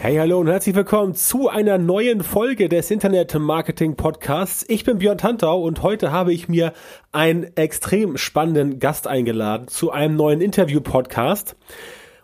[0.00, 4.64] Hey, hallo und herzlich willkommen zu einer neuen Folge des Internet Marketing Podcasts.
[4.68, 6.72] Ich bin Björn Tantau und heute habe ich mir
[7.10, 11.56] einen extrem spannenden Gast eingeladen zu einem neuen Interview-Podcast.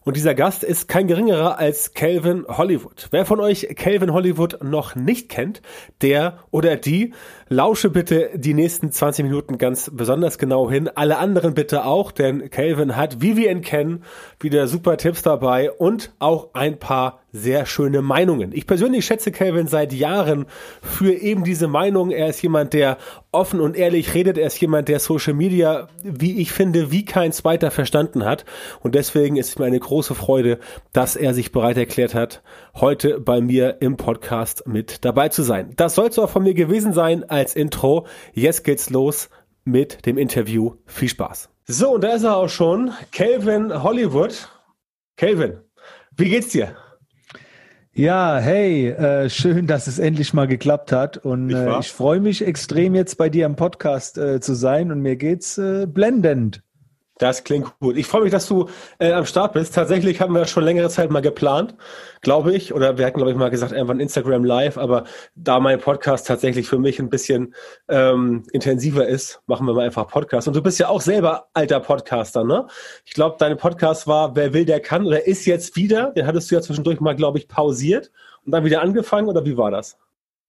[0.05, 3.09] Und dieser Gast ist kein geringerer als Calvin Hollywood.
[3.11, 5.61] Wer von euch Calvin Hollywood noch nicht kennt,
[6.01, 7.13] der oder die
[7.49, 10.89] lausche bitte die nächsten 20 Minuten ganz besonders genau hin.
[10.95, 14.05] Alle anderen bitte auch, denn Calvin hat, wie wir ihn kennen,
[14.39, 18.53] wieder super Tipps dabei und auch ein paar sehr schöne Meinungen.
[18.55, 20.47] Ich persönlich schätze Calvin seit Jahren
[20.81, 22.13] für eben diese Meinung.
[22.13, 22.97] Er ist jemand, der
[23.33, 24.39] offen und ehrlich redet.
[24.39, 28.45] Er ist jemand, der Social Media, wie ich finde, wie kein zweiter verstanden hat.
[28.83, 30.61] Und deswegen ist es mir eine große Freude,
[30.93, 32.45] dass er sich bereit erklärt hat,
[32.77, 35.73] heute bei mir im Podcast mit dabei zu sein.
[35.75, 38.07] Das soll es auch von mir gewesen sein als Intro.
[38.33, 39.29] Jetzt geht's los
[39.65, 40.77] mit dem Interview.
[40.87, 41.51] Viel Spaß.
[41.67, 42.93] So, und da ist er auch schon.
[43.11, 44.49] Calvin Hollywood.
[45.17, 45.59] Calvin,
[46.17, 46.77] wie geht's dir?
[47.97, 51.17] Ja, hey, äh, schön, dass es endlich mal geklappt hat.
[51.17, 54.91] Und äh, ich freue mich extrem, jetzt bei dir im Podcast äh, zu sein.
[54.91, 56.64] Und mir geht's äh, blendend.
[57.25, 57.97] Das klingt gut.
[57.97, 59.75] Ich freue mich, dass du äh, am Start bist.
[59.75, 61.75] Tatsächlich haben wir schon längere Zeit mal geplant,
[62.21, 62.75] glaube ich.
[62.75, 64.77] Oder wir hatten, glaube ich, mal gesagt, irgendwann Instagram Live.
[64.77, 67.55] Aber da mein Podcast tatsächlich für mich ein bisschen
[67.89, 70.49] ähm, intensiver ist, machen wir mal einfach Podcast.
[70.49, 72.67] Und du bist ja auch selber alter Podcaster, ne?
[73.07, 76.11] Ich glaube, dein Podcast war Wer will, der kann oder ist jetzt wieder.
[76.11, 78.11] Den hattest du ja zwischendurch mal, glaube ich, pausiert
[78.45, 79.29] und dann wieder angefangen.
[79.29, 79.97] Oder wie war das?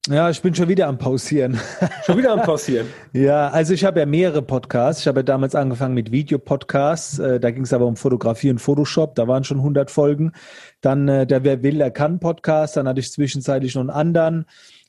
[0.07, 1.59] Ja, ich bin schon wieder am Pausieren.
[2.05, 2.85] Schon wieder am Pausieren?
[3.13, 5.01] ja, also ich habe ja mehrere Podcasts.
[5.01, 7.17] Ich habe ja damals angefangen mit Videopodcasts.
[7.17, 9.15] Äh, da ging es aber um Fotografie und Photoshop.
[9.15, 10.33] Da waren schon 100 Folgen.
[10.81, 12.77] Dann äh, der Wer will, der kann Podcast.
[12.77, 14.45] Dann hatte ich zwischenzeitlich noch einen anderen.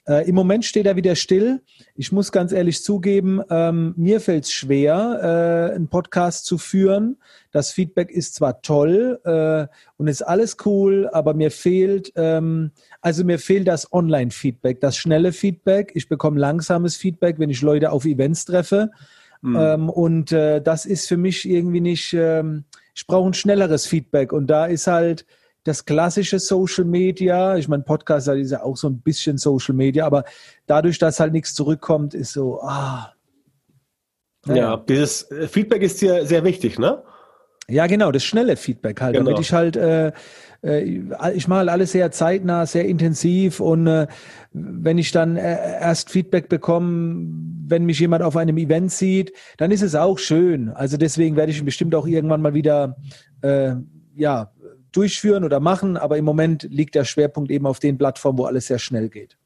[0.08, 1.62] Äh, Im Moment steht er wieder still.
[1.96, 7.16] Ich muss ganz ehrlich zugeben, ähm, mir fällt es schwer, äh, einen Podcast zu führen.
[7.50, 13.24] Das Feedback ist zwar toll äh, und ist alles cool, aber mir fehlt, ähm, also
[13.24, 15.90] mir fehlt das Online-Feedback, das schnelle Feedback.
[15.94, 18.90] Ich bekomme langsames Feedback, wenn ich Leute auf Events treffe.
[19.42, 19.56] Mhm.
[19.58, 24.32] Ähm, und äh, das ist für mich irgendwie nicht, ähm, ich brauche ein schnelleres Feedback.
[24.32, 25.26] Und da ist halt
[25.66, 30.06] das klassische Social Media, ich meine, Podcast ist ja auch so ein bisschen Social Media,
[30.06, 30.24] aber
[30.66, 33.12] dadurch, dass halt nichts zurückkommt, ist so, ah.
[34.46, 37.02] Ja, ja dieses Feedback ist dir sehr wichtig, ne?
[37.68, 39.30] Ja, genau, das schnelle Feedback halt, genau.
[39.30, 40.12] damit ich halt, äh,
[40.62, 40.82] äh,
[41.34, 44.06] ich mache alles sehr zeitnah, sehr intensiv und äh,
[44.52, 47.26] wenn ich dann äh, erst Feedback bekomme,
[47.66, 50.68] wenn mich jemand auf einem Event sieht, dann ist es auch schön.
[50.68, 52.96] Also deswegen werde ich bestimmt auch irgendwann mal wieder,
[53.42, 53.72] äh,
[54.14, 54.52] ja,
[54.96, 58.66] durchführen oder machen, aber im Moment liegt der Schwerpunkt eben auf den Plattformen, wo alles
[58.66, 59.36] sehr schnell geht.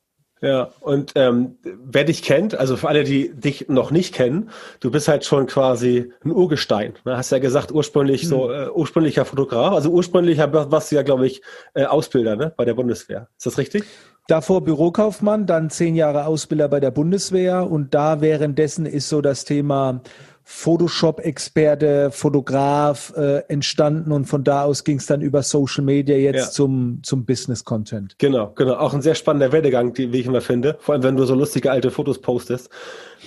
[0.43, 4.49] Ja, und ähm, wer dich kennt, also für alle, die dich noch nicht kennen,
[4.81, 6.95] du bist halt schon quasi ein Urgestein.
[7.05, 7.17] Ne?
[7.17, 8.29] Hast ja gesagt, ursprünglich mhm.
[8.29, 11.43] so äh, ursprünglicher Fotograf, also ursprünglich warst du ja, glaube ich,
[11.75, 12.55] äh, Ausbilder ne?
[12.57, 13.29] bei der Bundeswehr.
[13.37, 13.85] Ist das richtig?
[14.29, 19.45] Davor Bürokaufmann, dann zehn Jahre Ausbilder bei der Bundeswehr und da währenddessen ist so das
[19.45, 20.03] Thema
[20.53, 26.37] Photoshop-Experte, Fotograf äh, entstanden und von da aus ging es dann über Social Media jetzt
[26.37, 26.51] ja.
[26.51, 28.17] zum, zum Business-Content.
[28.19, 28.75] Genau, genau.
[28.75, 30.77] Auch ein sehr spannender Werdegang, die, wie ich immer finde.
[30.81, 32.69] Vor allem, wenn du so lustige alte Fotos postest.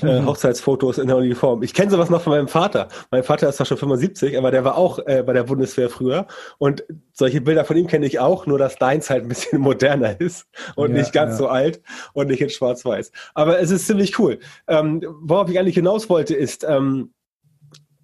[0.02, 0.26] Äh, mhm.
[0.26, 1.62] Hochzeitsfotos in der Uniform.
[1.62, 2.88] Ich kenne sowas noch von meinem Vater.
[3.12, 6.26] Mein Vater ist zwar schon 75, aber der war auch äh, bei der Bundeswehr früher.
[6.58, 10.20] Und solche Bilder von ihm kenne ich auch, nur dass deins halt ein bisschen moderner
[10.20, 11.38] ist und ja, nicht ganz ja.
[11.38, 11.82] so alt
[12.14, 13.12] und nicht in schwarz-weiß.
[13.34, 14.40] Aber es ist ziemlich cool.
[14.68, 17.14] Ähm, worauf ich eigentlich hinaus wollte, ist, ähm,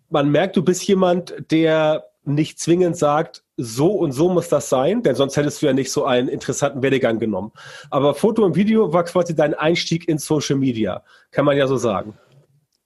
[0.10, 5.04] man merkt, du bist jemand, der nicht zwingend sagt, so und so muss das sein,
[5.04, 7.52] denn sonst hättest du ja nicht so einen interessanten Werdegang genommen.
[7.90, 11.78] Aber Foto und Video war quasi dein Einstieg in Social Media, kann man ja so
[11.78, 12.18] sagen.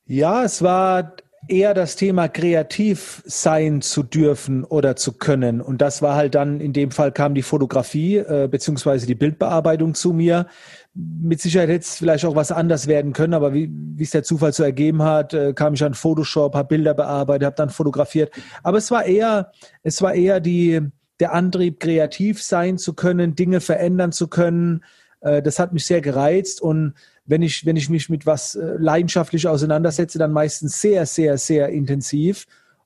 [0.06, 1.14] Ja, es war
[1.48, 5.62] eher das Thema kreativ sein zu dürfen oder zu können.
[5.62, 9.94] Und das war halt dann, in dem Fall kam die Fotografie äh, beziehungsweise die Bildbearbeitung
[9.94, 10.48] zu mir.
[10.94, 13.70] Mit Sicherheit hätte es vielleicht auch was anders werden können, aber wie,
[14.00, 17.56] es der Zufall so ergeben hat, äh, kam ich an Photoshop, habe Bilder bearbeitet, habe
[17.56, 18.32] dann fotografiert.
[18.64, 19.52] Aber es war eher,
[19.82, 20.82] es war eher die,
[21.20, 24.84] der Antrieb, kreativ sein zu können, Dinge verändern zu können.
[25.24, 26.94] Äh, das hat mich sehr gereizt und
[27.26, 31.70] wenn ich, wenn ich mich mit was äh, leidenschaftlich auseinandersetze, dann meistens sehr, sehr, sehr
[31.70, 32.46] intensiv.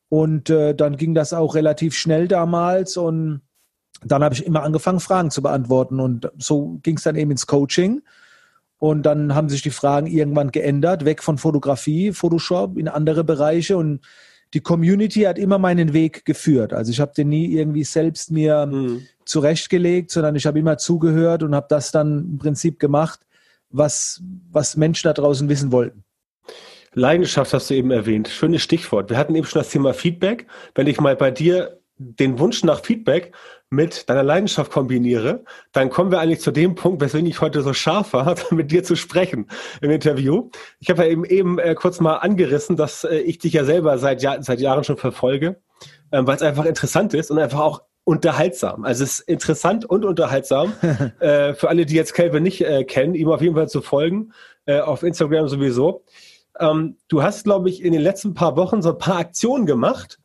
[0.09, 3.41] Und äh, dann ging das auch relativ schnell damals und
[4.03, 5.99] dann habe ich immer angefangen, Fragen zu beantworten.
[5.99, 8.03] Und so ging es dann eben ins Coaching.
[8.77, 13.75] Und dann haben sich die Fragen irgendwann geändert, weg von Fotografie, Photoshop in andere Bereiche
[13.75, 14.01] und
[14.53, 16.73] die Community hat immer meinen Weg geführt.
[16.73, 19.07] Also ich habe den nie irgendwie selbst mir mhm.
[19.25, 23.19] zurechtgelegt, sondern ich habe immer zugehört und habe das dann im Prinzip gemacht,
[23.69, 24.21] was,
[24.51, 26.03] was Menschen da draußen wissen wollten.
[26.93, 28.27] Leidenschaft hast du eben erwähnt.
[28.27, 29.09] Schönes Stichwort.
[29.09, 30.47] Wir hatten eben schon das Thema Feedback.
[30.73, 33.33] Wenn ich mal bei dir den Wunsch nach Feedback
[33.69, 35.43] mit deiner Leidenschaft kombiniere,
[35.73, 38.83] dann kommen wir eigentlich zu dem Punkt, weswegen ich heute so scharf war, mit dir
[38.83, 39.47] zu sprechen
[39.81, 40.49] im Interview.
[40.79, 43.97] Ich habe ja eben, eben äh, kurz mal angerissen, dass äh, ich dich ja selber
[43.97, 45.61] seit, Jahr, seit Jahren schon verfolge,
[46.11, 48.85] äh, weil es einfach interessant ist und einfach auch unterhaltsam.
[48.85, 50.73] Also es ist interessant und unterhaltsam
[51.19, 54.31] äh, für alle, die jetzt Calvin nicht äh, kennen, ihm auf jeden Fall zu folgen,
[54.65, 56.05] äh, auf Instagram sowieso.
[56.57, 60.19] Ähm, du hast, glaube ich, in den letzten paar Wochen so ein paar Aktionen gemacht,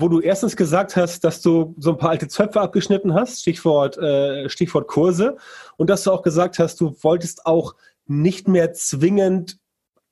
[0.00, 3.98] wo du erstens gesagt hast, dass du so ein paar alte Zöpfe abgeschnitten hast, Stichwort,
[3.98, 5.36] äh, Stichwort Kurse,
[5.76, 7.74] und dass du auch gesagt hast, du wolltest auch
[8.06, 9.58] nicht mehr zwingend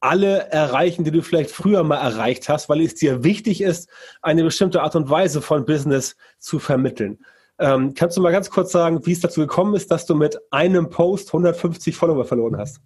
[0.01, 3.89] alle erreichen, die du vielleicht früher mal erreicht hast, weil es dir wichtig ist,
[4.21, 7.25] eine bestimmte Art und Weise von Business zu vermitteln.
[7.59, 10.37] Ähm, kannst du mal ganz kurz sagen, wie es dazu gekommen ist, dass du mit
[10.51, 12.81] einem Post 150 Follower verloren hast?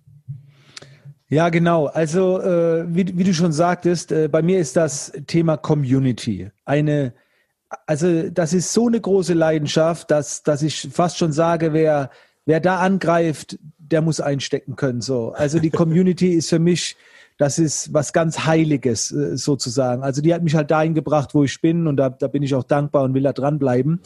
[1.29, 1.87] Ja, genau.
[1.87, 6.51] Also, äh, wie, wie, du schon sagtest, äh, bei mir ist das Thema Community.
[6.65, 7.15] Eine,
[7.87, 12.11] also, das ist so eine große Leidenschaft, dass, dass ich fast schon sage, wer,
[12.45, 15.01] wer da angreift, der muss einstecken können.
[15.01, 15.33] So.
[15.33, 16.97] Also, die Community ist für mich,
[17.39, 20.05] das ist was ganz Heiliges äh, sozusagen.
[20.05, 22.55] Also, die hat mich halt dahin gebracht, wo ich bin und da, da bin ich
[22.55, 24.01] auch dankbar und will da dranbleiben.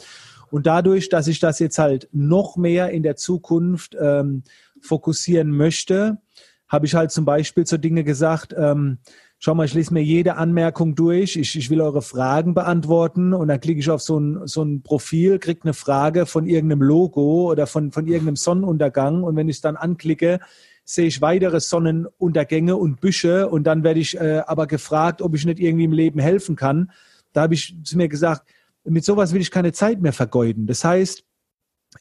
[0.49, 4.41] Und dadurch, dass ich das jetzt halt noch mehr in der Zukunft ähm,
[4.81, 6.17] fokussieren möchte,
[6.71, 8.99] habe ich halt zum Beispiel so Dinge gesagt, ähm,
[9.39, 13.49] schau mal, ich lese mir jede Anmerkung durch, ich, ich will eure Fragen beantworten und
[13.49, 17.51] dann klicke ich auf so ein, so ein Profil, kriege eine Frage von irgendeinem Logo
[17.51, 20.39] oder von, von irgendeinem Sonnenuntergang und wenn ich es dann anklicke,
[20.85, 25.45] sehe ich weitere Sonnenuntergänge und Büsche und dann werde ich äh, aber gefragt, ob ich
[25.45, 26.91] nicht irgendwie im Leben helfen kann.
[27.33, 28.47] Da habe ich zu mir gesagt,
[28.85, 30.67] mit sowas will ich keine Zeit mehr vergeuden.
[30.67, 31.23] Das heißt,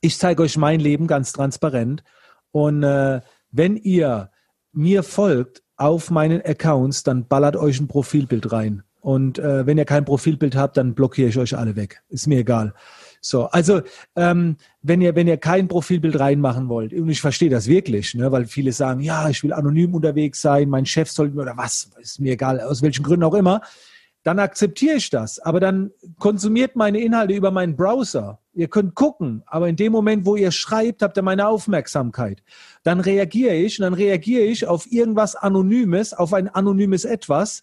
[0.01, 2.05] ich zeige euch mein Leben ganz transparent
[2.53, 3.21] und äh,
[3.51, 4.31] wenn ihr
[4.73, 8.83] mir folgt auf meinen Accounts, dann ballert euch ein Profilbild rein.
[9.01, 12.03] Und äh, wenn ihr kein Profilbild habt, dann blockiere ich euch alle weg.
[12.11, 12.75] Ist mir egal.
[13.23, 13.83] So, also
[14.17, 18.33] ähm, wenn ihr wenn ihr kein Profilbild reinmachen wollt und ich verstehe das wirklich, ne,
[18.33, 22.21] weil viele sagen, ja, ich will anonym unterwegs sein, mein Chef soll oder was, ist
[22.21, 23.61] mir egal, aus welchen Gründen auch immer
[24.23, 25.39] dann akzeptiere ich das.
[25.39, 28.41] Aber dann konsumiert meine Inhalte über meinen Browser.
[28.53, 32.43] Ihr könnt gucken, aber in dem Moment, wo ihr schreibt, habt ihr meine Aufmerksamkeit.
[32.83, 37.63] Dann reagiere ich und dann reagiere ich auf irgendwas Anonymes, auf ein anonymes Etwas.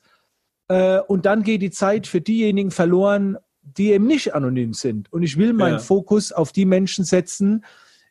[0.68, 5.12] Äh, und dann geht die Zeit für diejenigen verloren, die eben nicht anonym sind.
[5.12, 5.80] Und ich will meinen ja.
[5.80, 7.66] Fokus auf die Menschen setzen,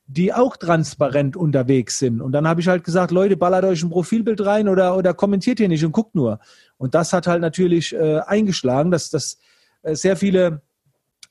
[0.09, 2.21] die auch transparent unterwegs sind.
[2.21, 5.59] Und dann habe ich halt gesagt, Leute, ballert euch ein Profilbild rein oder, oder kommentiert
[5.59, 6.39] hier nicht und guckt nur.
[6.79, 9.39] Und das hat halt natürlich äh, eingeschlagen, dass, dass
[9.83, 10.63] äh, sehr viele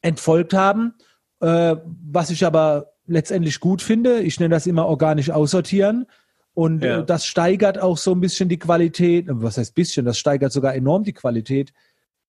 [0.01, 0.93] entfolgt haben,
[1.39, 4.19] äh, was ich aber letztendlich gut finde.
[4.19, 6.05] Ich nenne das immer organisch aussortieren.
[6.53, 7.01] Und äh, ja.
[7.01, 11.03] das steigert auch so ein bisschen die Qualität, was heißt bisschen, das steigert sogar enorm
[11.03, 11.71] die Qualität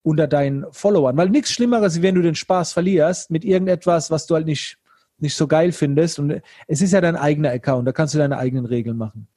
[0.03, 1.17] unter deinen Followern.
[1.17, 4.79] Weil nichts Schlimmeres, wenn du den Spaß verlierst mit irgendetwas, was du halt nicht
[5.19, 6.19] nicht so geil findest.
[6.19, 9.29] Und es ist ja dein eigener Account, da kannst du deine eigenen Regeln machen.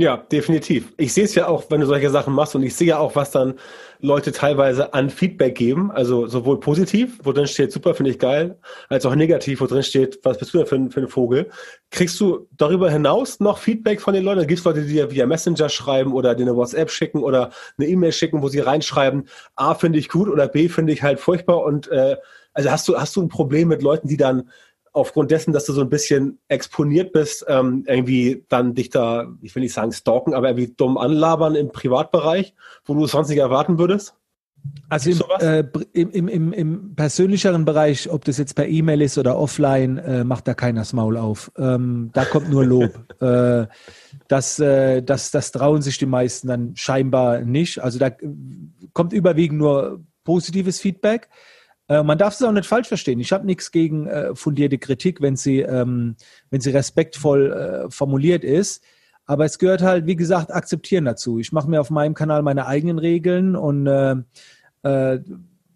[0.00, 0.92] Ja, definitiv.
[0.96, 3.16] Ich sehe es ja auch, wenn du solche Sachen machst und ich sehe ja auch,
[3.16, 3.54] was dann
[3.98, 5.90] Leute teilweise an Feedback geben.
[5.90, 8.60] Also sowohl positiv, wo drin steht, super, finde ich geil,
[8.90, 11.50] als auch negativ, wo drin steht, was bist du denn für ein, für ein Vogel.
[11.90, 14.46] Kriegst du darüber hinaus noch Feedback von den Leuten?
[14.46, 17.88] Gibt es Leute, die dir via Messenger schreiben oder dir eine WhatsApp schicken oder eine
[17.88, 21.64] E-Mail schicken, wo sie reinschreiben, A finde ich gut oder B finde ich halt furchtbar
[21.64, 22.18] und äh,
[22.58, 24.50] also hast du, hast du ein Problem mit Leuten, die dann
[24.92, 29.54] aufgrund dessen, dass du so ein bisschen exponiert bist, ähm, irgendwie dann dich da, ich
[29.54, 33.38] will nicht sagen stalken, aber irgendwie dumm anlabern im Privatbereich, wo du es sonst nicht
[33.38, 34.14] erwarten würdest?
[34.88, 39.38] Also im, äh, im, im, im, persönlicheren Bereich, ob das jetzt per E-Mail ist oder
[39.38, 41.52] offline, äh, macht da keiner das Maul auf.
[41.56, 42.90] Ähm, da kommt nur Lob.
[43.22, 43.68] äh,
[44.26, 47.78] das, äh, das, das trauen sich die meisten dann scheinbar nicht.
[47.78, 48.10] Also da
[48.94, 51.28] kommt überwiegend nur positives Feedback.
[51.88, 53.18] Äh, man darf es auch nicht falsch verstehen.
[53.20, 56.16] Ich habe nichts gegen äh, fundierte Kritik, wenn sie, ähm,
[56.50, 58.84] wenn sie respektvoll äh, formuliert ist.
[59.26, 61.38] Aber es gehört halt, wie gesagt, akzeptieren dazu.
[61.38, 64.16] Ich mache mir auf meinem Kanal meine eigenen Regeln und äh,
[64.82, 65.20] äh,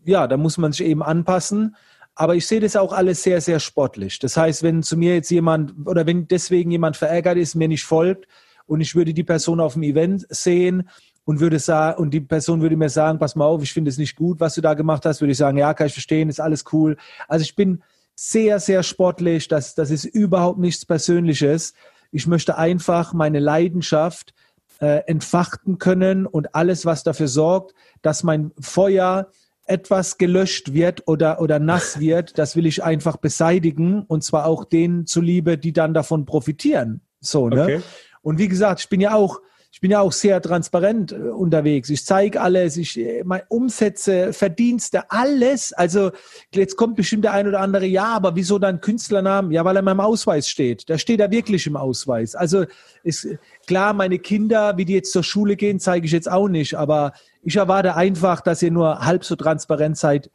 [0.05, 1.77] ja, da muss man sich eben anpassen.
[2.15, 4.19] Aber ich sehe das auch alles sehr, sehr sportlich.
[4.19, 7.85] Das heißt, wenn zu mir jetzt jemand oder wenn deswegen jemand verärgert ist, mir nicht
[7.85, 8.27] folgt
[8.67, 10.89] und ich würde die Person auf dem Event sehen
[11.25, 13.99] und würde sagen, und die Person würde mir sagen, pass mal auf, ich finde es
[13.99, 16.41] nicht gut, was du da gemacht hast, würde ich sagen, ja, kann ich verstehen, ist
[16.41, 16.97] alles cool.
[17.29, 17.83] Also ich bin
[18.15, 21.75] sehr, sehr sportlich, das, das ist überhaupt nichts Persönliches.
[22.11, 24.35] Ich möchte einfach meine Leidenschaft
[24.81, 29.29] äh, entfachten können und alles, was dafür sorgt, dass mein Feuer
[29.65, 34.65] etwas gelöscht wird oder, oder nass wird, das will ich einfach beseitigen und zwar auch
[34.65, 37.01] denen zuliebe, die dann davon profitieren.
[37.21, 37.63] So, ne?
[37.63, 37.83] Okay.
[38.23, 39.41] Und wie gesagt, ich bin ja auch
[39.73, 41.89] ich bin ja auch sehr transparent äh, unterwegs.
[41.89, 45.73] Ich zeige alles, ich äh, meine Umsätze, Verdienste, alles.
[45.73, 46.11] Also
[46.55, 49.51] jetzt kommt bestimmt der ein oder andere, ja, aber wieso dann Künstlernamen?
[49.51, 50.91] Ja, weil er in meinem Ausweis steht.
[50.91, 52.35] Da steht er wirklich im Ausweis.
[52.35, 52.67] Also
[53.03, 53.27] ist
[53.67, 56.75] klar, meine Kinder, wie die jetzt zur Schule gehen, zeige ich jetzt auch nicht.
[56.75, 60.31] Aber ich erwarte einfach, dass ihr nur halb so transparent seid,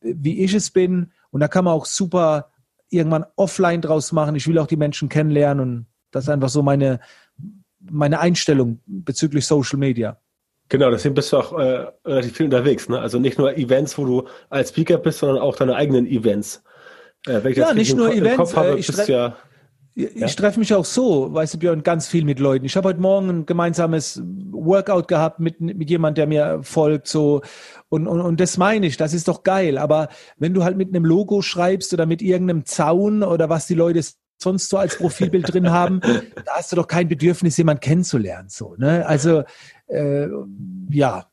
[0.00, 1.12] wie ich es bin.
[1.30, 2.50] Und da kann man auch super
[2.88, 4.34] irgendwann offline draus machen.
[4.34, 6.98] Ich will auch die Menschen kennenlernen und das ist einfach so meine,
[7.80, 10.18] meine Einstellung bezüglich Social Media.
[10.68, 12.88] Genau, deswegen bist du auch äh, relativ viel unterwegs.
[12.88, 12.98] Ne?
[12.98, 16.62] Also nicht nur Events, wo du als Speaker bist, sondern auch deine eigenen Events.
[17.26, 18.56] Äh, ja, nicht nur Events.
[18.56, 19.36] Habe, äh, ich, tre ja,
[19.94, 20.26] ich ja?
[20.28, 22.64] treffe mich auch so, weißt du, Björn, ganz viel mit Leuten.
[22.64, 24.22] Ich habe heute Morgen ein gemeinsames
[24.52, 27.42] Workout gehabt mit, mit jemand, der mir folgt, so.
[27.88, 29.76] Und, und, und das meine ich, das ist doch geil.
[29.76, 30.08] Aber
[30.38, 34.00] wenn du halt mit einem Logo schreibst oder mit irgendeinem Zaun oder was die Leute
[34.42, 36.00] sonst so als Profilbild drin haben,
[36.44, 38.48] da hast du doch kein Bedürfnis, jemanden kennenzulernen.
[38.48, 39.06] So, ne?
[39.06, 39.44] Also
[39.88, 40.28] äh,
[40.90, 41.26] ja.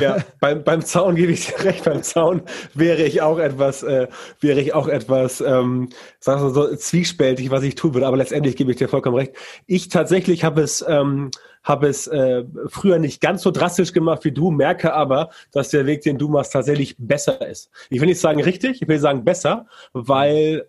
[0.00, 2.42] Ja, beim, beim Zaun gebe ich dir recht, beim Zaun
[2.74, 4.08] wäre ich auch etwas, äh,
[4.40, 8.56] wäre ich auch etwas, ähm, sagst du so, zwiespältig, was ich tun würde, aber letztendlich
[8.56, 9.32] gebe ich dir vollkommen recht.
[9.66, 11.30] Ich tatsächlich habe es, ähm,
[11.62, 15.86] habe es äh, früher nicht ganz so drastisch gemacht wie du, merke aber, dass der
[15.86, 17.70] Weg, den du machst, tatsächlich besser ist.
[17.90, 20.68] Ich will nicht sagen richtig, ich will sagen besser, weil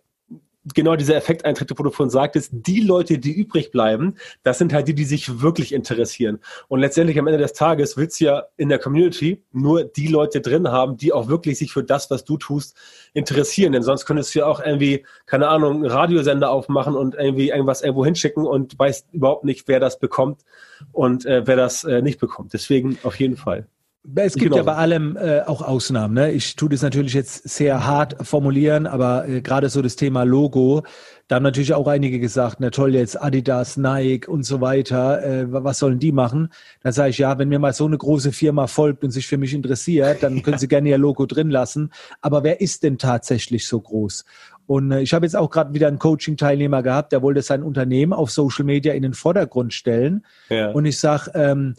[0.73, 4.73] genau dieser Effekt eintritt, wo du vorhin sagtest, die Leute, die übrig bleiben, das sind
[4.73, 6.39] halt die, die sich wirklich interessieren.
[6.67, 10.41] Und letztendlich am Ende des Tages willst du ja in der Community nur die Leute
[10.41, 12.77] drin haben, die auch wirklich sich für das, was du tust,
[13.13, 13.73] interessieren.
[13.73, 17.81] Denn sonst könntest du ja auch irgendwie, keine Ahnung, einen Radiosender aufmachen und irgendwie irgendwas
[17.81, 20.41] irgendwo hinschicken und weißt überhaupt nicht, wer das bekommt
[20.91, 22.53] und äh, wer das äh, nicht bekommt.
[22.53, 23.67] Deswegen auf jeden Fall.
[24.15, 24.57] Es gibt genau.
[24.57, 26.15] ja bei allem äh, auch Ausnahmen.
[26.15, 26.31] Ne?
[26.31, 30.81] Ich tue das natürlich jetzt sehr hart formulieren, aber äh, gerade so das Thema Logo,
[31.27, 35.45] da haben natürlich auch einige gesagt, na toll, jetzt Adidas, Nike und so weiter, äh,
[35.51, 36.49] was sollen die machen?
[36.81, 39.37] Da sage ich, ja, wenn mir mal so eine große Firma folgt und sich für
[39.37, 41.91] mich interessiert, dann können sie gerne ihr Logo drin lassen.
[42.21, 44.25] Aber wer ist denn tatsächlich so groß?
[44.65, 48.13] Und äh, ich habe jetzt auch gerade wieder einen Coaching-Teilnehmer gehabt, der wollte sein Unternehmen
[48.13, 50.25] auf Social Media in den Vordergrund stellen.
[50.49, 50.71] Ja.
[50.71, 51.75] Und ich sage, ähm,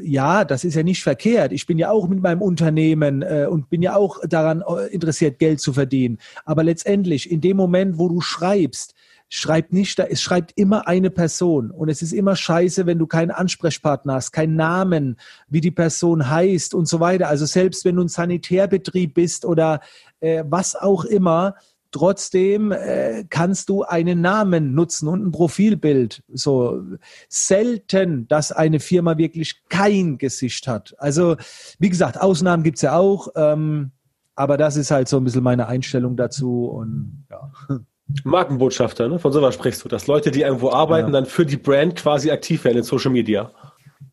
[0.00, 1.52] ja, das ist ja nicht verkehrt.
[1.52, 5.38] Ich bin ja auch mit meinem Unternehmen äh, und bin ja auch daran äh, interessiert,
[5.38, 6.18] Geld zu verdienen.
[6.44, 8.94] Aber letztendlich, in dem Moment, wo du schreibst,
[9.28, 11.70] schreibt nicht, da, es schreibt immer eine Person.
[11.70, 15.16] Und es ist immer scheiße, wenn du keinen Ansprechpartner hast, keinen Namen,
[15.48, 17.28] wie die Person heißt und so weiter.
[17.28, 19.80] Also selbst wenn du ein Sanitärbetrieb bist oder
[20.20, 21.54] äh, was auch immer,
[21.92, 26.22] Trotzdem äh, kannst du einen Namen nutzen und ein Profilbild.
[26.32, 26.82] So
[27.28, 30.94] selten, dass eine Firma wirklich kein Gesicht hat.
[30.98, 31.36] Also
[31.78, 33.92] wie gesagt, Ausnahmen gibt's ja auch, ähm,
[34.34, 37.50] aber das ist halt so ein bisschen meine Einstellung dazu und ja.
[38.24, 39.18] Markenbotschafter, ne?
[39.18, 41.20] von sowas sprichst du, dass Leute, die irgendwo arbeiten, ja.
[41.20, 43.52] dann für die Brand quasi aktiv werden in Social Media.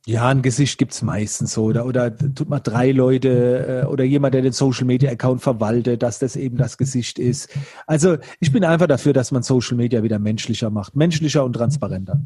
[0.05, 1.63] Ja, ein Gesicht gibt's meistens so.
[1.65, 6.01] Oder, oder tut man drei Leute äh, oder jemand, der den Social Media Account verwaltet,
[6.03, 7.49] dass das eben das Gesicht ist.
[7.85, 10.95] Also ich bin einfach dafür, dass man Social Media wieder menschlicher macht.
[10.95, 12.21] Menschlicher und transparenter.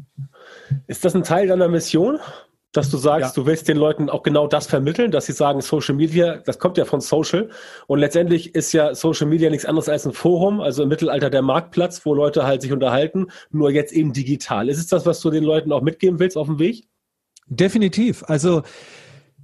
[0.86, 2.18] Ist das ein Teil deiner Mission?
[2.72, 3.42] Dass du sagst, ja.
[3.42, 6.76] du willst den Leuten auch genau das vermitteln, dass sie sagen, Social Media, das kommt
[6.76, 7.50] ja von Social.
[7.86, 11.42] Und letztendlich ist ja Social Media nichts anderes als ein Forum, also im Mittelalter der
[11.42, 14.68] Marktplatz, wo Leute halt sich unterhalten, nur jetzt eben digital.
[14.68, 16.88] Ist es das, was du den Leuten auch mitgeben willst auf dem Weg?
[17.46, 18.24] Definitiv.
[18.26, 18.62] Also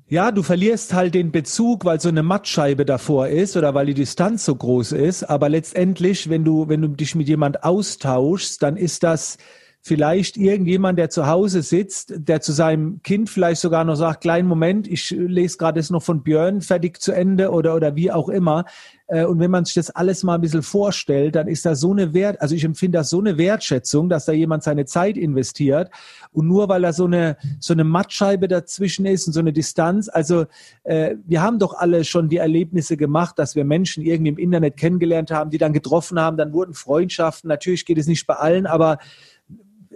[0.08, 3.94] ja, du verlierst halt den Bezug, weil so eine Mattscheibe davor ist oder weil die
[3.94, 5.22] Distanz so groß ist.
[5.22, 9.38] Aber letztendlich, wenn du, wenn du dich mit jemand austauschst, dann ist das
[9.82, 14.46] vielleicht irgendjemand, der zu Hause sitzt, der zu seinem Kind vielleicht sogar noch sagt, kleinen
[14.46, 18.28] Moment, ich lese gerade es noch von Björn fertig zu Ende oder, oder wie auch
[18.28, 18.66] immer.
[19.06, 21.92] Äh, und wenn man sich das alles mal ein bisschen vorstellt, dann ist da so
[21.92, 25.90] eine Wert, also ich empfinde das so eine Wertschätzung, dass da jemand seine Zeit investiert.
[26.32, 30.10] Und nur weil da so eine, so eine Mattscheibe dazwischen ist und so eine Distanz,
[30.10, 30.44] also
[30.84, 34.76] äh, wir haben doch alle schon die Erlebnisse gemacht, dass wir Menschen irgendwie im Internet
[34.76, 37.48] kennengelernt haben, die dann getroffen haben, dann wurden Freundschaften.
[37.48, 38.98] Natürlich geht es nicht bei allen, aber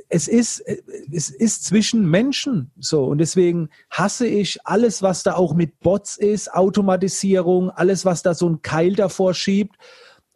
[0.09, 0.61] es ist,
[1.13, 3.05] es ist zwischen Menschen so.
[3.05, 8.35] Und deswegen hasse ich alles, was da auch mit Bots ist, Automatisierung, alles, was da
[8.35, 9.77] so ein Keil davor schiebt.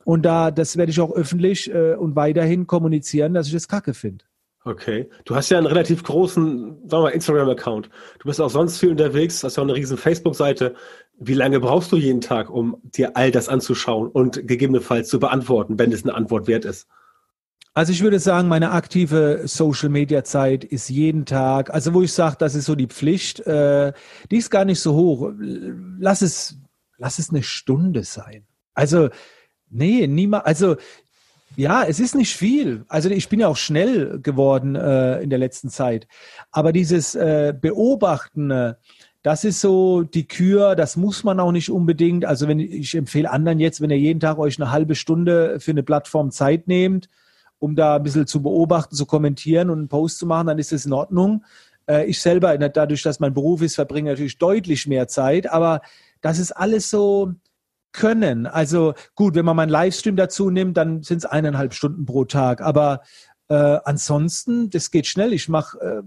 [0.05, 3.95] Und da, das werde ich auch öffentlich äh, und weiterhin kommunizieren, dass ich das kacke
[3.95, 4.25] finde.
[4.65, 5.09] Okay.
[5.25, 7.89] Du hast ja einen relativ großen, sagen wir Instagram-Account.
[8.19, 10.75] Du bist auch sonst viel unterwegs, hast ja auch eine riesen Facebook-Seite.
[11.19, 15.79] Wie lange brauchst du jeden Tag, um dir all das anzuschauen und gegebenenfalls zu beantworten,
[15.79, 16.87] wenn es eine Antwort wert ist?
[17.79, 22.57] Also ich würde sagen, meine aktive Social-Media-Zeit ist jeden Tag, also wo ich sage, das
[22.57, 23.93] ist so die Pflicht, äh,
[24.33, 25.31] die ist gar nicht so hoch.
[25.39, 26.57] Lass es,
[26.97, 28.43] lass es eine Stunde sein.
[28.75, 29.11] Also,
[29.71, 30.75] nee, niemand, also
[31.55, 32.85] ja, es ist nicht viel.
[32.89, 36.09] Also ich bin ja auch schnell geworden äh, in der letzten Zeit.
[36.51, 38.75] Aber dieses äh, Beobachten, äh,
[39.23, 42.25] das ist so die Kür, das muss man auch nicht unbedingt.
[42.25, 45.71] Also wenn ich empfehle anderen jetzt, wenn ihr jeden Tag euch eine halbe Stunde für
[45.71, 47.09] eine Plattform Zeit nehmt,
[47.59, 50.73] um da ein bisschen zu beobachten, zu kommentieren und einen Post zu machen, dann ist
[50.73, 51.45] das in Ordnung.
[51.89, 55.81] Äh, ich selber, dadurch, dass mein Beruf ist, verbringe natürlich deutlich mehr Zeit, aber
[56.21, 57.35] das ist alles so,
[57.93, 58.47] können.
[58.47, 62.61] Also gut, wenn man meinen Livestream dazu nimmt, dann sind es eineinhalb Stunden pro Tag.
[62.61, 63.03] Aber
[63.49, 65.33] äh, ansonsten, das geht schnell.
[65.33, 66.03] Ich mache äh,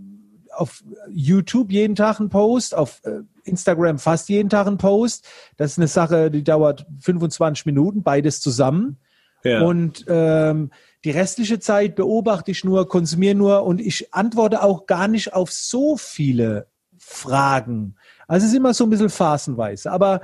[0.54, 5.28] auf YouTube jeden Tag einen Post, auf äh, Instagram fast jeden Tag einen Post.
[5.58, 8.98] Das ist eine Sache, die dauert 25 Minuten, beides zusammen.
[9.44, 9.62] Ja.
[9.62, 10.72] Und ähm,
[11.04, 15.52] die restliche Zeit beobachte ich nur, konsumiere nur und ich antworte auch gar nicht auf
[15.52, 16.68] so viele
[17.00, 17.96] Fragen.
[18.28, 19.92] Also es ist immer so ein bisschen phasenweise.
[19.92, 20.22] Aber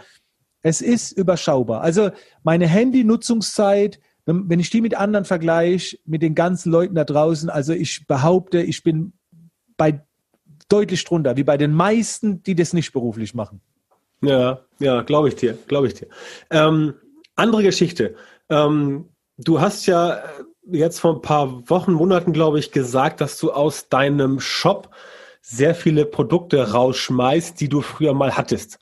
[0.62, 1.82] es ist überschaubar.
[1.82, 2.12] Also
[2.44, 7.74] meine Handy-Nutzungszeit, wenn, ich die mit anderen vergleiche, mit den ganzen Leuten da draußen, also
[7.74, 9.14] ich behaupte, ich bin
[9.78, 10.02] bei
[10.70, 13.62] deutlich drunter, wie bei den meisten, die das nicht beruflich machen.
[14.22, 16.08] Ja, ja, glaube ich dir, glaube ich dir.
[16.50, 16.96] Ähm,
[17.36, 18.16] andere Geschichte.
[18.50, 20.24] Ähm, du hast ja äh,
[20.72, 24.90] jetzt vor ein paar Wochen, Monaten, glaube ich, gesagt, dass du aus deinem Shop
[25.42, 28.80] sehr viele Produkte rausschmeißt, die du früher mal hattest.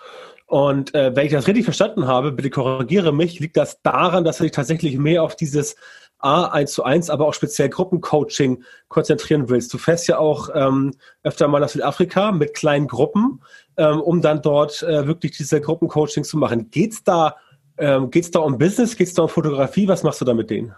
[0.48, 4.38] Und äh, wenn ich das richtig verstanden habe, bitte korrigiere mich, liegt das daran, dass
[4.38, 5.75] du dich tatsächlich mehr auf dieses
[6.20, 9.74] A 1 zu 1, aber auch speziell Gruppencoaching konzentrieren willst.
[9.74, 13.42] Du fährst ja auch ähm, öfter mal nach Südafrika mit kleinen Gruppen,
[13.77, 16.70] ähm, um dann dort äh, wirklich diese Gruppencoaching zu machen.
[16.72, 17.36] Geht's da,
[17.77, 18.96] ähm, geht's da um Business?
[18.96, 19.88] Geht's da um Fotografie?
[19.88, 20.74] Was machst du da mit denen?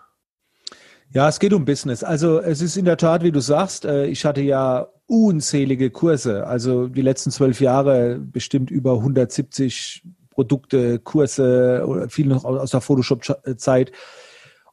[1.13, 2.03] Ja, es geht um Business.
[2.03, 6.45] Also es ist in der Tat, wie du sagst, äh, ich hatte ja unzählige Kurse.
[6.45, 12.81] Also die letzten zwölf Jahre bestimmt über 170 Produkte, Kurse oder viel noch aus der
[12.81, 13.91] Photoshop-Zeit.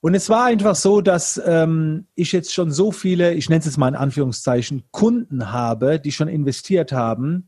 [0.00, 3.64] Und es war einfach so, dass ähm, ich jetzt schon so viele, ich nenne es
[3.64, 7.46] jetzt mal in Anführungszeichen, Kunden habe, die schon investiert haben,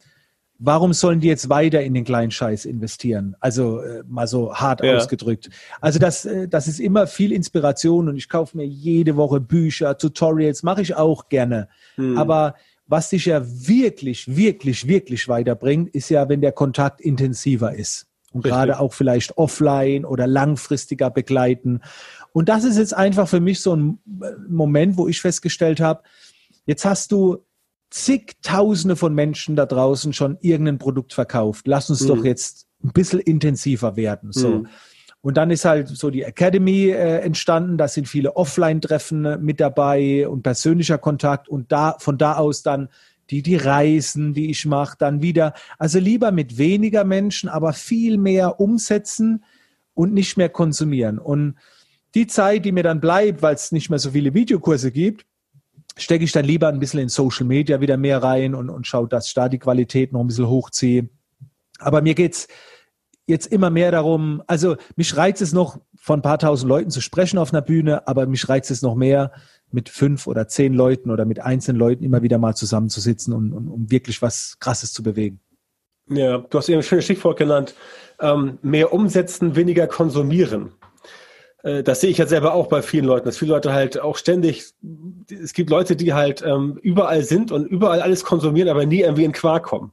[0.59, 3.37] warum sollen die jetzt weiter in den kleinen Scheiß investieren?
[3.41, 4.97] Also äh, mal so hart ja.
[4.97, 5.51] ausgedrückt.
[5.81, 9.99] Also das, äh, das ist immer viel Inspiration und ich kaufe mir jede Woche Bücher,
[9.99, 11.69] Tutorials, mache ich auch gerne.
[11.97, 12.17] Hm.
[12.19, 12.55] Aber
[12.87, 18.07] was dich ja wirklich, wirklich, wirklich weiterbringt, ist ja, wenn der Kontakt intensiver ist.
[18.33, 18.53] Und Richtig.
[18.53, 21.81] gerade auch vielleicht offline oder langfristiger begleiten.
[22.33, 23.99] Und das ist jetzt einfach für mich so ein
[24.49, 26.03] Moment, wo ich festgestellt habe,
[26.67, 27.39] jetzt hast du
[27.91, 31.67] zigtausende von Menschen da draußen schon irgendein Produkt verkauft.
[31.67, 32.09] Lass uns mhm.
[32.09, 34.33] doch jetzt ein bisschen intensiver werden.
[34.33, 34.49] So.
[34.51, 34.69] Mhm.
[35.21, 37.79] Und dann ist halt so die Academy äh, entstanden.
[37.79, 41.49] Da sind viele Offline-Treffen äh, mit dabei und persönlicher Kontakt.
[41.49, 42.89] Und da von da aus dann
[43.31, 45.55] die, die Reisen, die ich mache, dann wieder.
[45.79, 49.45] Also lieber mit weniger Menschen, aber viel mehr umsetzen
[49.95, 51.19] und nicht mehr konsumieren.
[51.19, 51.57] Und
[52.15, 55.27] die Zeit, die mir dann bleibt, weil es nicht mehr so viele Videokurse gibt,
[55.99, 59.09] stecke ich dann lieber ein bisschen in Social Media wieder mehr rein und, und schaue,
[59.09, 61.09] dass ich da die Qualität noch ein bisschen hochziehe.
[61.79, 62.49] Aber mir geht's
[63.27, 67.01] jetzt immer mehr darum, also mich reizt es noch, von ein paar tausend Leuten zu
[67.01, 69.33] sprechen auf einer Bühne, aber mich reizt es noch mehr,
[69.73, 73.69] mit fünf oder zehn Leuten oder mit einzelnen Leuten immer wieder mal zusammenzusitzen und, und
[73.69, 75.41] um wirklich was Krasses zu bewegen.
[76.09, 77.75] Ja, du hast eben ein schönes Stichwort genannt.
[78.21, 80.73] Ähm, mehr umsetzen, weniger konsumieren.
[81.67, 84.17] Äh, das sehe ich ja selber auch bei vielen Leuten, dass viele Leute halt auch
[84.17, 84.73] ständig,
[85.29, 89.25] es gibt Leute, die halt ähm, überall sind und überall alles konsumieren, aber nie irgendwie
[89.25, 89.93] in Quark kommen.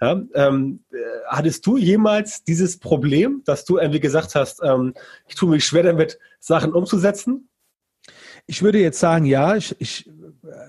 [0.00, 0.96] Ja, ähm, äh,
[1.28, 4.94] hattest du jemals dieses Problem, dass du irgendwie gesagt hast, ähm,
[5.28, 7.48] ich tue mich schwer damit, Sachen umzusetzen?
[8.46, 10.10] Ich würde jetzt sagen, ja, ich, ich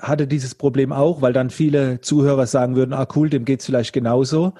[0.02, 3.66] hatte dieses Problem auch, weil dann viele Zuhörer sagen würden, ah cool, dem geht es
[3.66, 4.54] vielleicht genauso.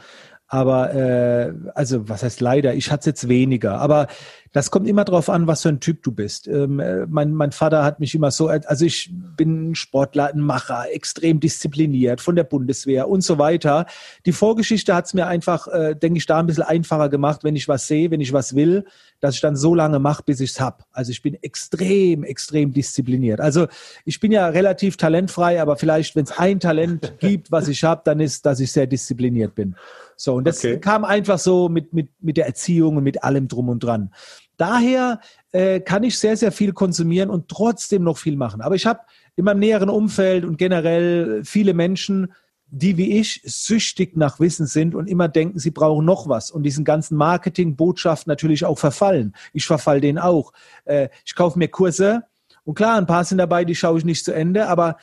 [0.47, 3.79] Aber äh, also was heißt leider, ich hatte es jetzt weniger.
[3.79, 4.08] Aber
[4.53, 6.47] das kommt immer darauf an, was für ein Typ du bist.
[6.47, 10.39] Ähm, äh, mein, mein Vater hat mich immer so, also ich bin ein Sportler, ein
[10.39, 13.88] Macher, extrem diszipliniert von der Bundeswehr und so weiter.
[14.27, 17.56] Die Vorgeschichte hat es mir einfach, äh, denke ich, da ein bisschen einfacher gemacht, wenn
[17.56, 18.86] ich was sehe, wenn ich was will,
[19.21, 20.86] dass ich dann so lange mache, bis ich es hab.
[20.91, 23.41] Also ich bin extrem, extrem diszipliniert.
[23.41, 23.67] Also
[24.06, 28.01] ich bin ja relativ talentfrei, aber vielleicht, wenn es ein Talent gibt, was ich habe,
[28.06, 29.75] dann ist, dass ich sehr diszipliniert bin.
[30.15, 30.80] So, und das okay.
[30.80, 34.12] kam einfach so mit, mit, mit der Erziehung und mit allem drum und dran.
[34.58, 35.19] Daher
[35.52, 38.62] äh, kann ich sehr, sehr viel konsumieren und trotzdem noch viel machen.
[38.62, 39.02] Aber ich habe
[39.36, 42.34] in meinem näheren Umfeld und generell viele Menschen,
[42.67, 46.63] die wie ich süchtig nach Wissen sind und immer denken, sie brauchen noch was und
[46.63, 49.36] diesen ganzen Marketing-Botschaften natürlich auch verfallen.
[49.54, 50.54] Ich verfall denen auch.
[50.86, 52.23] Äh, ich kaufe mir Kurse
[52.63, 54.97] Und klar, ein paar sind dabei, die schaue ich nicht zu Ende, aber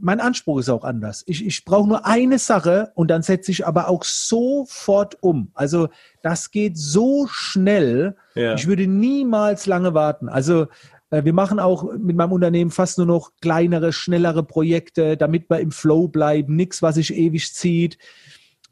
[0.00, 1.22] mein Anspruch ist auch anders.
[1.26, 5.50] Ich, ich brauche nur eine Sache und dann setze ich aber auch sofort um.
[5.54, 5.88] Also
[6.22, 8.16] das geht so schnell.
[8.34, 8.54] Ja.
[8.54, 10.28] Ich würde niemals lange warten.
[10.28, 10.66] Also
[11.10, 15.60] äh, wir machen auch mit meinem Unternehmen fast nur noch kleinere, schnellere Projekte, damit wir
[15.60, 16.56] im Flow bleiben.
[16.56, 17.98] Nichts, was sich ewig zieht.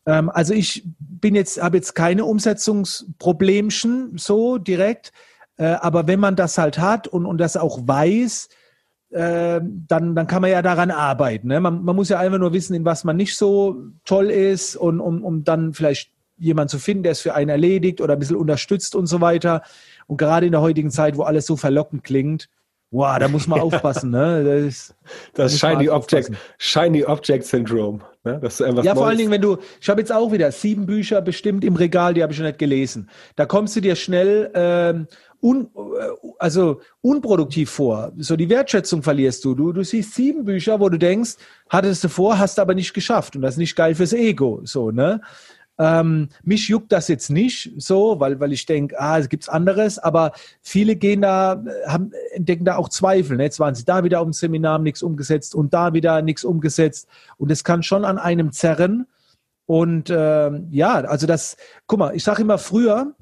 [0.06, 5.12] Ähm, also ich bin jetzt, habe jetzt keine Umsetzungsproblemchen so direkt.
[5.56, 8.48] Äh, aber wenn man das halt hat und, und das auch weiß,
[9.12, 11.48] äh, dann, dann kann man ja daran arbeiten.
[11.48, 11.60] Ne?
[11.60, 15.00] Man, man muss ja einfach nur wissen, in was man nicht so toll ist und
[15.00, 18.36] um, um dann vielleicht jemanden zu finden, der es für einen erledigt oder ein bisschen
[18.36, 19.62] unterstützt und so weiter.
[20.06, 22.48] Und gerade in der heutigen Zeit, wo alles so verlockend klingt,
[22.90, 24.10] wow, da muss man aufpassen.
[24.10, 24.44] Ne?
[24.44, 24.94] Das, ist,
[25.34, 28.00] das Shiny Object, Shiny Object Syndrome.
[28.24, 28.38] Ne?
[28.40, 28.98] Das ja, vor Neues.
[28.98, 32.22] allen Dingen, wenn du, ich habe jetzt auch wieder sieben Bücher bestimmt im Regal, die
[32.22, 33.10] habe ich schon nicht gelesen.
[33.36, 35.08] Da kommst du dir schnell ähm,
[35.42, 38.12] un, äh, also unproduktiv vor.
[38.16, 39.54] So die Wertschätzung verlierst du.
[39.54, 39.72] du.
[39.72, 41.36] Du siehst sieben Bücher, wo du denkst,
[41.68, 43.36] hattest du vor, hast aber nicht geschafft.
[43.36, 44.60] Und das ist nicht geil fürs Ego.
[44.64, 45.20] So, ne?
[45.78, 49.98] Ähm, mich juckt das jetzt nicht so, weil, weil ich denke, ah, es gibt anderes,
[49.98, 53.36] aber viele gehen da, haben, entdecken da auch Zweifel.
[53.36, 53.44] Ne?
[53.44, 57.08] Jetzt waren sie da wieder auf dem Seminar, nichts umgesetzt und da wieder nichts umgesetzt.
[57.36, 59.06] Und es kann schon an einem zerren.
[59.66, 63.14] Und äh, ja, also das, guck mal, ich sage immer früher,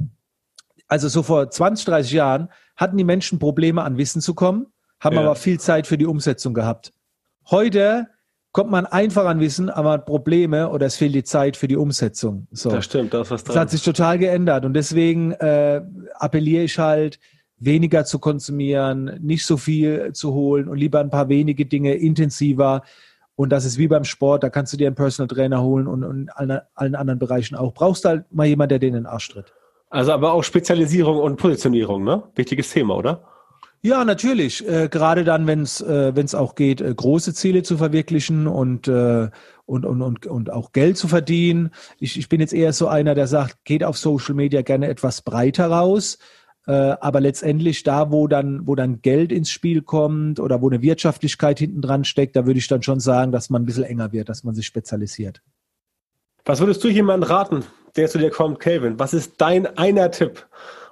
[0.90, 4.66] also so vor 20, 30 Jahren, hatten die Menschen Probleme an Wissen zu kommen,
[4.98, 5.22] haben ja.
[5.22, 6.92] aber viel Zeit für die Umsetzung gehabt.
[7.50, 8.08] Heute
[8.52, 11.76] kommt man einfach an Wissen, aber hat Probleme oder es fehlt die Zeit für die
[11.76, 12.48] Umsetzung.
[12.50, 12.70] So.
[12.70, 15.82] Das stimmt, das, was das hat sich total geändert und deswegen äh,
[16.14, 17.20] appelliere ich halt,
[17.60, 22.82] weniger zu konsumieren, nicht so viel zu holen und lieber ein paar wenige Dinge intensiver.
[23.36, 26.02] Und das ist wie beim Sport, da kannst du dir einen Personal Trainer holen und,
[26.02, 27.72] in allen anderen Bereichen auch.
[27.74, 29.52] Brauchst halt mal jemand, der den in den Arsch tritt.
[29.90, 32.22] Also aber auch Spezialisierung und Positionierung, ne?
[32.36, 33.24] Wichtiges Thema, oder?
[33.82, 34.66] Ja, natürlich.
[34.68, 38.88] Äh, gerade dann, wenn es äh, wenn's auch geht, äh, große Ziele zu verwirklichen und,
[38.88, 39.30] äh,
[39.66, 41.70] und, und, und, und auch Geld zu verdienen.
[41.98, 45.22] Ich, ich bin jetzt eher so einer, der sagt, geht auf Social Media gerne etwas
[45.22, 46.18] breiter raus.
[46.66, 50.82] Äh, aber letztendlich da, wo dann, wo dann Geld ins Spiel kommt oder wo eine
[50.82, 54.12] Wirtschaftlichkeit hinten dran steckt, da würde ich dann schon sagen, dass man ein bisschen enger
[54.12, 55.42] wird, dass man sich spezialisiert.
[56.44, 57.64] Was würdest du jemandem raten,
[57.96, 58.98] der zu dir kommt, Calvin?
[58.98, 60.46] Was ist dein einer Tipp,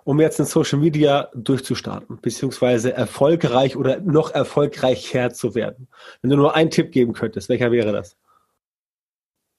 [0.04, 5.88] um jetzt in Social Media durchzustarten, beziehungsweise erfolgreich oder noch erfolgreicher zu werden?
[6.22, 8.16] Wenn du nur einen Tipp geben könntest, welcher wäre das?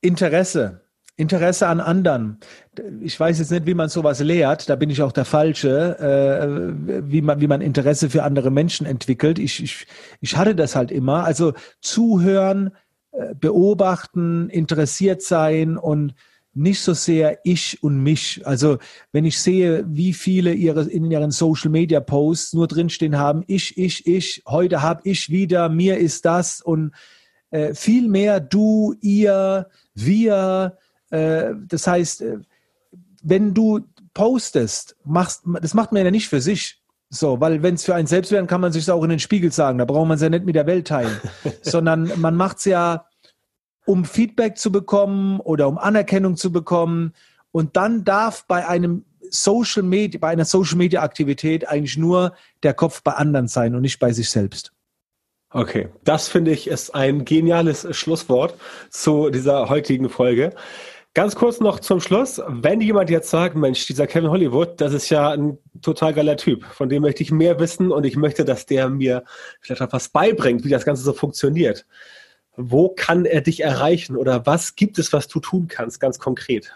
[0.02, 0.82] Interesse.
[1.20, 2.40] Interesse an anderen.
[3.02, 7.12] Ich weiß jetzt nicht, wie man sowas lehrt, da bin ich auch der Falsche, äh,
[7.12, 9.38] wie, man, wie man Interesse für andere Menschen entwickelt.
[9.38, 9.86] Ich, ich,
[10.22, 11.26] ich hatte das halt immer.
[11.26, 12.72] Also zuhören,
[13.12, 16.14] äh, beobachten, interessiert sein und
[16.54, 18.46] nicht so sehr ich und mich.
[18.46, 18.78] Also
[19.12, 23.78] wenn ich sehe, wie viele ihre, in ihren Social Media Posts nur drinstehen haben, ich,
[23.78, 26.92] ich, ich, heute habe ich wieder, mir ist das und
[27.52, 30.78] äh, viel mehr du, ihr, wir.
[31.10, 32.38] Äh, das heißt, äh,
[33.24, 33.82] wenn du
[34.14, 36.82] postest, machst, das macht man ja nicht für sich.
[37.12, 39.52] So, weil wenn es für einen selbst wäre, kann man sich auch in den Spiegel
[39.52, 39.80] sagen.
[39.80, 41.20] Da braucht man es ja nicht mit der Welt teilen,
[41.62, 43.06] sondern man macht es ja,
[43.90, 47.14] um Feedback zu bekommen oder um Anerkennung zu bekommen.
[47.52, 52.76] Und dann darf bei einem Social Media, bei einer Social Media Aktivität eigentlich nur der
[52.76, 54.74] Kopf bei anderen sein und nicht bei sich selbst.
[55.52, 58.54] Okay, das finde ich ist ein geniales Schlusswort
[58.92, 60.52] zu dieser heutigen Folge.
[61.16, 62.40] Ganz kurz noch zum Schluss.
[62.48, 66.64] Wenn jemand jetzt sagt, Mensch, dieser Kevin Hollywood, das ist ja ein total geiler Typ,
[66.64, 69.24] von dem möchte ich mehr wissen und ich möchte, dass der mir
[69.60, 71.88] vielleicht etwas beibringt, wie das Ganze so funktioniert.
[72.56, 76.74] Wo kann er dich erreichen oder was gibt es, was du tun kannst, ganz konkret?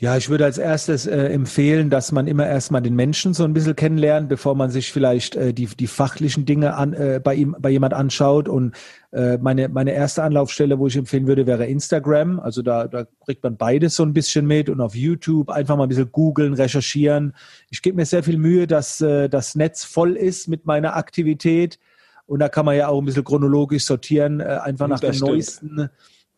[0.00, 3.52] Ja, ich würde als erstes äh, empfehlen, dass man immer erstmal den Menschen so ein
[3.52, 7.56] bisschen kennenlernt, bevor man sich vielleicht äh, die, die fachlichen Dinge an, äh, bei ihm,
[7.58, 8.48] bei jemand anschaut.
[8.48, 8.76] Und
[9.10, 12.38] äh, meine, meine erste Anlaufstelle, wo ich empfehlen würde, wäre Instagram.
[12.38, 15.82] Also da, da kriegt man beides so ein bisschen mit und auf YouTube einfach mal
[15.82, 17.34] ein bisschen googeln, recherchieren.
[17.70, 21.80] Ich gebe mir sehr viel Mühe, dass äh, das Netz voll ist mit meiner Aktivität.
[22.28, 25.90] Und da kann man ja auch ein bisschen chronologisch sortieren, äh, einfach nach den neuesten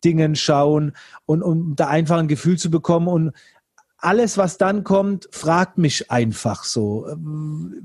[0.03, 0.93] Dingen schauen
[1.25, 3.33] und um da einfach ein Gefühl zu bekommen und
[3.97, 7.07] alles, was dann kommt, fragt mich einfach so.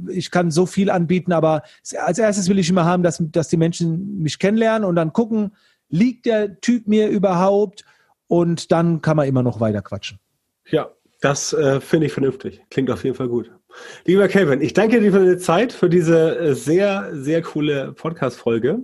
[0.09, 1.63] Ich kann so viel anbieten, aber
[1.99, 5.55] als erstes will ich immer haben, dass, dass die Menschen mich kennenlernen und dann gucken,
[5.91, 7.85] liegt der Typ mir überhaupt?
[8.29, 10.19] Und dann kann man immer noch weiter quatschen.
[10.69, 10.91] Ja,
[11.21, 12.63] das äh, finde ich vernünftig.
[12.71, 13.53] Klingt auf jeden Fall gut.
[14.05, 18.81] Lieber Kevin, ich danke dir für deine Zeit, für diese äh, sehr, sehr coole Podcast-Folge.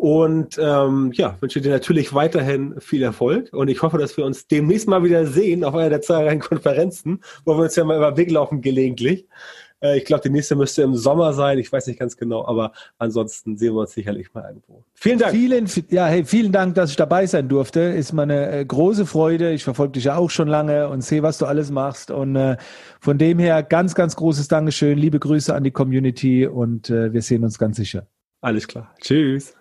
[0.00, 4.46] Und ähm, ja, wünsche dir natürlich weiterhin viel Erfolg und ich hoffe, dass wir uns
[4.46, 8.16] demnächst mal wieder sehen auf einer der zahlreichen Konferenzen, wo wir uns ja mal über
[8.16, 9.26] Weg laufen gelegentlich.
[9.82, 11.58] Äh, ich glaube, die nächste müsste im Sommer sein.
[11.58, 14.84] Ich weiß nicht ganz genau, aber ansonsten sehen wir uns sicherlich mal irgendwo.
[14.94, 15.32] Vielen Dank.
[15.32, 17.80] Vielen, ja, hey, vielen Dank, dass ich dabei sein durfte.
[17.80, 19.52] Ist meine äh, große Freude.
[19.52, 22.10] Ich verfolge dich ja auch schon lange und sehe, was du alles machst.
[22.10, 22.56] Und äh,
[23.00, 24.98] von dem her ganz, ganz großes Dankeschön.
[24.98, 28.06] Liebe Grüße an die Community und äh, wir sehen uns ganz sicher.
[28.40, 28.94] Alles klar.
[29.00, 29.54] Tschüss.